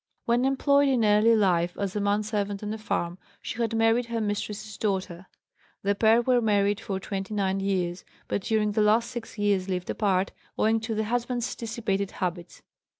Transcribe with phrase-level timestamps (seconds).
[0.25, 4.19] When employed in early life as a manservant on a farm, she had married her
[4.19, 5.27] mistress's daughter.
[5.83, 9.91] The pair were married for twenty nine years, but during the last six years lived
[9.91, 12.63] apart, owing to the "husband's" dissipated habits.